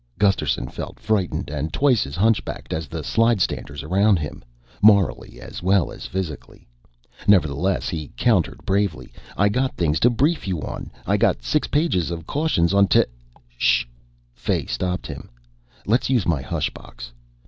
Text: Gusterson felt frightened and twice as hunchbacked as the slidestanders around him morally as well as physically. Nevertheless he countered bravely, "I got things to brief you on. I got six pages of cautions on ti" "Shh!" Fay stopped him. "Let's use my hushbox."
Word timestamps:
Gusterson 0.17 0.67
felt 0.67 0.99
frightened 0.99 1.51
and 1.51 1.71
twice 1.71 2.07
as 2.07 2.15
hunchbacked 2.15 2.73
as 2.73 2.87
the 2.87 3.03
slidestanders 3.03 3.83
around 3.83 4.17
him 4.17 4.43
morally 4.81 5.39
as 5.39 5.61
well 5.61 5.91
as 5.91 6.07
physically. 6.07 6.67
Nevertheless 7.27 7.87
he 7.87 8.09
countered 8.17 8.65
bravely, 8.65 9.13
"I 9.37 9.47
got 9.49 9.77
things 9.77 9.99
to 9.99 10.09
brief 10.09 10.47
you 10.47 10.63
on. 10.63 10.89
I 11.05 11.17
got 11.17 11.43
six 11.43 11.67
pages 11.67 12.09
of 12.09 12.25
cautions 12.25 12.73
on 12.73 12.87
ti" 12.87 13.03
"Shh!" 13.59 13.85
Fay 14.33 14.65
stopped 14.65 15.05
him. 15.05 15.29
"Let's 15.85 16.09
use 16.09 16.25
my 16.25 16.41
hushbox." 16.41 17.11